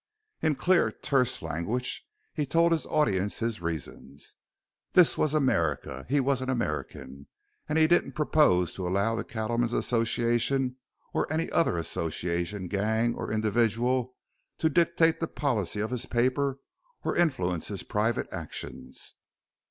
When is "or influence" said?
17.03-17.67